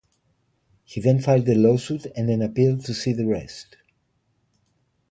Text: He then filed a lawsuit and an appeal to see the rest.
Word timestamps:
He 0.83 0.99
then 0.99 1.19
filed 1.21 1.47
a 1.47 1.53
lawsuit 1.53 2.07
and 2.15 2.27
an 2.31 2.41
appeal 2.41 2.79
to 2.79 2.91
see 2.91 3.13
the 3.13 3.27
rest. 3.27 3.77